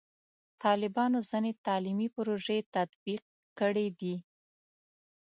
[0.63, 3.23] طالبانو ځینې تعلیمي پروژې تطبیق
[3.59, 4.15] کړي دي.